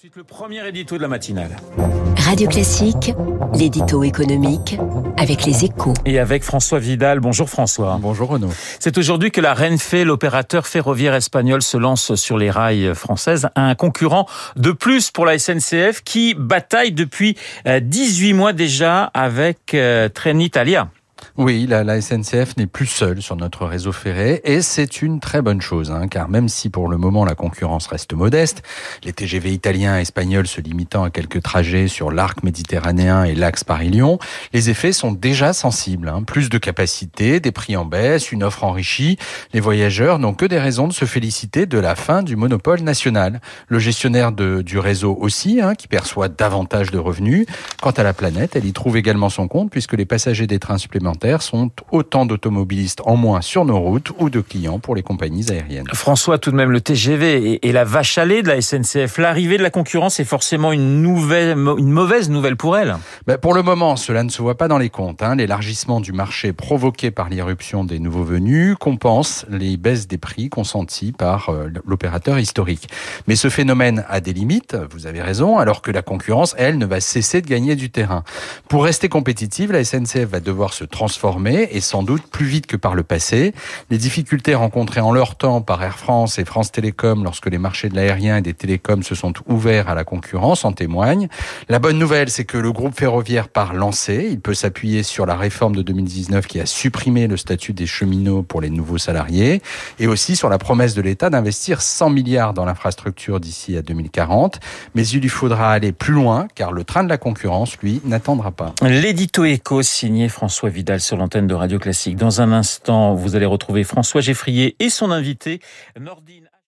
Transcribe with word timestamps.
Ensuite, 0.00 0.16
le 0.16 0.24
premier 0.24 0.66
édito 0.66 0.96
de 0.96 1.02
la 1.02 1.08
matinale. 1.08 1.58
Radio 2.16 2.48
Classique, 2.48 3.12
l'édito 3.52 4.02
économique 4.02 4.78
avec 5.18 5.44
les 5.44 5.66
échos. 5.66 5.92
Et 6.06 6.18
avec 6.18 6.42
François 6.42 6.78
Vidal. 6.78 7.20
Bonjour 7.20 7.50
François. 7.50 7.98
Bonjour 8.00 8.30
Renaud. 8.30 8.48
C'est 8.78 8.96
aujourd'hui 8.96 9.30
que 9.30 9.42
la 9.42 9.52
Renfe, 9.52 9.92
l'opérateur 9.92 10.66
ferroviaire 10.66 11.14
espagnol, 11.14 11.60
se 11.60 11.76
lance 11.76 12.14
sur 12.14 12.38
les 12.38 12.50
rails 12.50 12.94
françaises. 12.94 13.50
Un 13.56 13.74
concurrent 13.74 14.26
de 14.56 14.72
plus 14.72 15.10
pour 15.10 15.26
la 15.26 15.38
SNCF 15.38 16.02
qui 16.02 16.32
bataille 16.32 16.92
depuis 16.92 17.36
18 17.66 18.32
mois 18.32 18.54
déjà 18.54 19.02
avec 19.12 19.74
euh, 19.74 20.08
Trenitalia. 20.08 20.88
Oui, 21.42 21.66
la, 21.66 21.84
la 21.84 22.02
SNCF 22.02 22.58
n'est 22.58 22.66
plus 22.66 22.84
seule 22.84 23.22
sur 23.22 23.34
notre 23.34 23.64
réseau 23.64 23.92
ferré 23.92 24.42
et 24.44 24.60
c'est 24.60 25.00
une 25.00 25.20
très 25.20 25.40
bonne 25.40 25.62
chose, 25.62 25.90
hein, 25.90 26.06
car 26.06 26.28
même 26.28 26.50
si 26.50 26.68
pour 26.68 26.86
le 26.86 26.98
moment 26.98 27.24
la 27.24 27.34
concurrence 27.34 27.86
reste 27.86 28.12
modeste, 28.12 28.62
les 29.04 29.14
TGV 29.14 29.50
italiens 29.50 29.96
et 29.96 30.02
espagnols 30.02 30.46
se 30.46 30.60
limitant 30.60 31.02
à 31.02 31.08
quelques 31.08 31.42
trajets 31.42 31.88
sur 31.88 32.10
l'arc 32.10 32.42
méditerranéen 32.42 33.24
et 33.24 33.34
l'axe 33.34 33.64
Paris-Lyon, 33.64 34.18
les 34.52 34.68
effets 34.68 34.92
sont 34.92 35.12
déjà 35.12 35.54
sensibles. 35.54 36.10
Hein. 36.10 36.24
Plus 36.24 36.50
de 36.50 36.58
capacité, 36.58 37.40
des 37.40 37.52
prix 37.52 37.74
en 37.74 37.86
baisse, 37.86 38.32
une 38.32 38.42
offre 38.42 38.64
enrichie. 38.64 39.16
Les 39.54 39.60
voyageurs 39.60 40.18
n'ont 40.18 40.34
que 40.34 40.44
des 40.44 40.58
raisons 40.58 40.88
de 40.88 40.92
se 40.92 41.06
féliciter 41.06 41.64
de 41.64 41.78
la 41.78 41.96
fin 41.96 42.22
du 42.22 42.36
monopole 42.36 42.82
national. 42.82 43.40
Le 43.68 43.78
gestionnaire 43.78 44.32
de, 44.32 44.60
du 44.60 44.78
réseau 44.78 45.16
aussi, 45.18 45.62
hein, 45.62 45.74
qui 45.74 45.88
perçoit 45.88 46.28
davantage 46.28 46.90
de 46.90 46.98
revenus. 46.98 47.46
Quant 47.80 47.92
à 47.92 48.02
la 48.02 48.12
planète, 48.12 48.56
elle 48.56 48.66
y 48.66 48.74
trouve 48.74 48.98
également 48.98 49.30
son 49.30 49.48
compte 49.48 49.70
puisque 49.70 49.94
les 49.94 50.04
passagers 50.04 50.46
des 50.46 50.58
trains 50.58 50.76
supplémentaires 50.76 51.29
sont 51.38 51.70
autant 51.92 52.26
d'automobilistes 52.26 53.02
en 53.04 53.16
moins 53.16 53.40
sur 53.40 53.64
nos 53.64 53.78
routes 53.78 54.10
ou 54.18 54.30
de 54.30 54.40
clients 54.40 54.78
pour 54.78 54.94
les 54.94 55.02
compagnies 55.02 55.50
aériennes. 55.50 55.86
François, 55.92 56.38
tout 56.38 56.50
de 56.50 56.56
même, 56.56 56.70
le 56.70 56.80
TGV 56.80 57.66
et 57.66 57.72
la 57.72 57.84
vache 57.84 58.18
à 58.18 58.24
lait 58.24 58.42
de 58.42 58.48
la 58.48 58.60
SNCF, 58.60 59.18
l'arrivée 59.18 59.56
de 59.56 59.62
la 59.62 59.70
concurrence 59.70 60.18
est 60.18 60.24
forcément 60.24 60.72
une, 60.72 61.02
nouvelle, 61.02 61.56
une 61.78 61.90
mauvaise 61.90 62.28
nouvelle 62.30 62.56
pour 62.56 62.76
elle 62.76 62.96
ben 63.26 63.38
Pour 63.38 63.54
le 63.54 63.62
moment, 63.62 63.96
cela 63.96 64.24
ne 64.24 64.28
se 64.30 64.42
voit 64.42 64.56
pas 64.56 64.68
dans 64.68 64.78
les 64.78 64.90
comptes. 64.90 65.22
Hein. 65.22 65.36
L'élargissement 65.36 66.00
du 66.00 66.12
marché 66.12 66.52
provoqué 66.52 67.10
par 67.10 67.28
l'irruption 67.28 67.84
des 67.84 67.98
nouveaux 67.98 68.24
venus 68.24 68.76
compense 68.80 69.46
les 69.48 69.76
baisses 69.76 70.08
des 70.08 70.18
prix 70.18 70.48
consenties 70.48 71.12
par 71.12 71.50
euh, 71.50 71.68
l'opérateur 71.86 72.38
historique. 72.38 72.88
Mais 73.26 73.36
ce 73.36 73.48
phénomène 73.48 74.04
a 74.08 74.20
des 74.20 74.32
limites, 74.32 74.76
vous 74.92 75.06
avez 75.06 75.22
raison, 75.22 75.58
alors 75.58 75.82
que 75.82 75.90
la 75.90 76.02
concurrence, 76.02 76.54
elle, 76.58 76.78
ne 76.78 76.86
va 76.86 77.00
cesser 77.00 77.40
de 77.40 77.46
gagner 77.46 77.76
du 77.76 77.90
terrain. 77.90 78.24
Pour 78.68 78.84
rester 78.84 79.08
compétitive, 79.08 79.72
la 79.72 79.84
SNCF 79.84 80.26
va 80.26 80.40
devoir 80.40 80.72
se 80.72 80.84
transformer 80.84 81.19
et 81.70 81.80
sans 81.80 82.02
doute 82.02 82.22
plus 82.30 82.46
vite 82.46 82.66
que 82.66 82.76
par 82.76 82.94
le 82.94 83.02
passé. 83.02 83.52
Les 83.90 83.98
difficultés 83.98 84.54
rencontrées 84.54 85.00
en 85.00 85.12
leur 85.12 85.36
temps 85.36 85.60
par 85.60 85.82
Air 85.82 85.98
France 85.98 86.38
et 86.38 86.44
France 86.44 86.72
Télécom 86.72 87.24
lorsque 87.24 87.46
les 87.46 87.58
marchés 87.58 87.88
de 87.88 87.94
l'aérien 87.94 88.38
et 88.38 88.42
des 88.42 88.54
télécoms 88.54 89.02
se 89.02 89.14
sont 89.14 89.34
ouverts 89.46 89.88
à 89.88 89.94
la 89.94 90.04
concurrence 90.04 90.64
en 90.64 90.72
témoignent. 90.72 91.28
La 91.68 91.78
bonne 91.78 91.98
nouvelle, 91.98 92.30
c'est 92.30 92.44
que 92.44 92.56
le 92.56 92.72
groupe 92.72 92.98
ferroviaire 92.98 93.48
part 93.48 93.74
lancé. 93.74 94.28
Il 94.30 94.40
peut 94.40 94.54
s'appuyer 94.54 95.02
sur 95.02 95.26
la 95.26 95.36
réforme 95.36 95.76
de 95.76 95.82
2019 95.82 96.46
qui 96.46 96.60
a 96.60 96.66
supprimé 96.66 97.26
le 97.26 97.36
statut 97.36 97.72
des 97.72 97.86
cheminots 97.86 98.42
pour 98.42 98.60
les 98.60 98.70
nouveaux 98.70 98.98
salariés 98.98 99.60
et 99.98 100.06
aussi 100.06 100.36
sur 100.36 100.48
la 100.48 100.58
promesse 100.58 100.94
de 100.94 101.02
l'État 101.02 101.28
d'investir 101.28 101.82
100 101.82 102.10
milliards 102.10 102.54
dans 102.54 102.64
l'infrastructure 102.64 103.40
d'ici 103.40 103.76
à 103.76 103.82
2040. 103.82 104.60
Mais 104.94 105.06
il 105.06 105.20
lui 105.20 105.28
faudra 105.28 105.72
aller 105.72 105.92
plus 105.92 106.14
loin 106.14 106.48
car 106.54 106.72
le 106.72 106.84
train 106.84 107.04
de 107.04 107.08
la 107.08 107.18
concurrence, 107.18 107.76
lui, 107.82 108.00
n'attendra 108.04 108.50
pas. 108.50 108.74
L'édito 108.82 109.44
éco 109.44 109.82
signé 109.82 110.28
François 110.28 110.70
Vidal 110.70 110.99
sur 111.00 111.16
l'antenne 111.16 111.46
de 111.46 111.54
Radio 111.54 111.78
Classique. 111.78 112.16
Dans 112.16 112.40
un 112.40 112.52
instant, 112.52 113.14
vous 113.14 113.36
allez 113.36 113.46
retrouver 113.46 113.84
François 113.84 114.20
Geffrier 114.20 114.76
et 114.78 114.90
son 114.90 115.10
invité, 115.10 115.60
Nordine 115.98 116.50